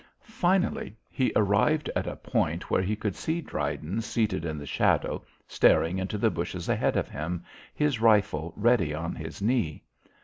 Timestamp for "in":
4.45-4.57